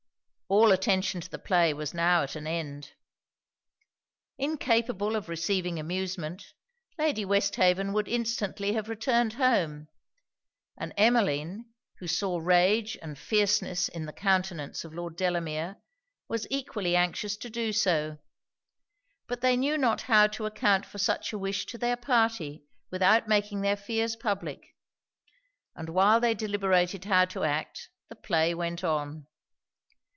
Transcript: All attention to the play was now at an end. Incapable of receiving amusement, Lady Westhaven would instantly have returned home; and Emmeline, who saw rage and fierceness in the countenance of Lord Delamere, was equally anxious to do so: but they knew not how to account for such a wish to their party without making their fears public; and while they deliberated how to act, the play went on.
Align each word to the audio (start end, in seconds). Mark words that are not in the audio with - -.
All 0.53 0.73
attention 0.73 1.21
to 1.21 1.29
the 1.29 1.39
play 1.39 1.73
was 1.73 1.93
now 1.93 2.23
at 2.23 2.35
an 2.35 2.45
end. 2.45 2.91
Incapable 4.37 5.15
of 5.15 5.29
receiving 5.29 5.79
amusement, 5.79 6.43
Lady 6.99 7.23
Westhaven 7.23 7.93
would 7.93 8.09
instantly 8.09 8.73
have 8.73 8.89
returned 8.89 9.31
home; 9.35 9.87
and 10.77 10.91
Emmeline, 10.97 11.67
who 11.99 12.07
saw 12.07 12.37
rage 12.37 12.97
and 13.01 13.17
fierceness 13.17 13.87
in 13.87 14.05
the 14.07 14.11
countenance 14.11 14.83
of 14.83 14.93
Lord 14.93 15.15
Delamere, 15.15 15.77
was 16.27 16.45
equally 16.49 16.97
anxious 16.97 17.37
to 17.37 17.49
do 17.49 17.71
so: 17.71 18.17
but 19.29 19.39
they 19.39 19.55
knew 19.55 19.77
not 19.77 20.01
how 20.01 20.27
to 20.27 20.45
account 20.45 20.85
for 20.85 20.97
such 20.97 21.31
a 21.31 21.39
wish 21.39 21.65
to 21.67 21.77
their 21.77 21.95
party 21.95 22.65
without 22.91 23.25
making 23.25 23.61
their 23.61 23.77
fears 23.77 24.17
public; 24.17 24.75
and 25.77 25.87
while 25.87 26.19
they 26.19 26.33
deliberated 26.33 27.05
how 27.05 27.23
to 27.23 27.45
act, 27.45 27.87
the 28.09 28.15
play 28.17 28.53
went 28.53 28.83
on. 28.83 29.27